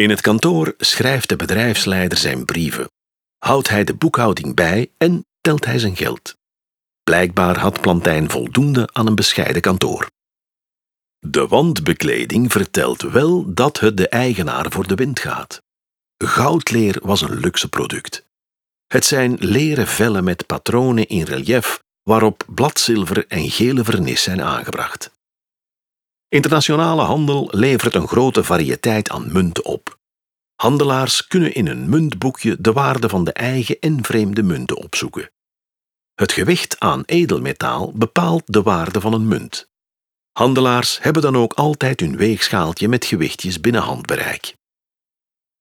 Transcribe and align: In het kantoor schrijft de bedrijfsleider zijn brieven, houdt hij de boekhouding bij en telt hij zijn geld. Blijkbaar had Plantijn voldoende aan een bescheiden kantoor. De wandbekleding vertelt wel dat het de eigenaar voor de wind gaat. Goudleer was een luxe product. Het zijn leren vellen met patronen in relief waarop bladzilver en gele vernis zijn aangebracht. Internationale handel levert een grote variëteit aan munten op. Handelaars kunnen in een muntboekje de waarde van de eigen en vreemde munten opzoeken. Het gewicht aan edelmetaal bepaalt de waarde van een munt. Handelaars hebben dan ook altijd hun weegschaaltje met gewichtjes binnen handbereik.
In 0.00 0.10
het 0.10 0.20
kantoor 0.20 0.74
schrijft 0.78 1.28
de 1.28 1.36
bedrijfsleider 1.36 2.18
zijn 2.18 2.44
brieven, 2.44 2.90
houdt 3.38 3.68
hij 3.68 3.84
de 3.84 3.94
boekhouding 3.94 4.54
bij 4.54 4.90
en 4.98 5.26
telt 5.40 5.64
hij 5.64 5.78
zijn 5.78 5.96
geld. 5.96 6.36
Blijkbaar 7.02 7.58
had 7.58 7.80
Plantijn 7.80 8.30
voldoende 8.30 8.88
aan 8.92 9.06
een 9.06 9.14
bescheiden 9.14 9.62
kantoor. 9.62 10.10
De 11.18 11.46
wandbekleding 11.46 12.52
vertelt 12.52 13.02
wel 13.02 13.54
dat 13.54 13.80
het 13.80 13.96
de 13.96 14.08
eigenaar 14.08 14.70
voor 14.70 14.86
de 14.86 14.94
wind 14.94 15.18
gaat. 15.20 15.62
Goudleer 16.16 16.98
was 17.02 17.20
een 17.20 17.38
luxe 17.38 17.68
product. 17.68 18.24
Het 18.86 19.04
zijn 19.04 19.36
leren 19.38 19.86
vellen 19.86 20.24
met 20.24 20.46
patronen 20.46 21.06
in 21.06 21.22
relief 21.22 21.82
waarop 22.02 22.44
bladzilver 22.48 23.26
en 23.26 23.50
gele 23.50 23.84
vernis 23.84 24.22
zijn 24.22 24.42
aangebracht. 24.42 25.10
Internationale 26.28 27.02
handel 27.02 27.48
levert 27.50 27.94
een 27.94 28.08
grote 28.08 28.44
variëteit 28.44 29.10
aan 29.10 29.32
munten 29.32 29.64
op. 29.64 29.98
Handelaars 30.54 31.26
kunnen 31.26 31.54
in 31.54 31.66
een 31.66 31.88
muntboekje 31.88 32.56
de 32.60 32.72
waarde 32.72 33.08
van 33.08 33.24
de 33.24 33.32
eigen 33.32 33.78
en 33.80 34.04
vreemde 34.04 34.42
munten 34.42 34.76
opzoeken. 34.76 35.30
Het 36.14 36.32
gewicht 36.32 36.80
aan 36.80 37.02
edelmetaal 37.04 37.92
bepaalt 37.92 38.42
de 38.46 38.62
waarde 38.62 39.00
van 39.00 39.12
een 39.12 39.28
munt. 39.28 39.68
Handelaars 40.32 41.02
hebben 41.02 41.22
dan 41.22 41.36
ook 41.36 41.52
altijd 41.52 42.00
hun 42.00 42.16
weegschaaltje 42.16 42.88
met 42.88 43.04
gewichtjes 43.04 43.60
binnen 43.60 43.82
handbereik. 43.82 44.54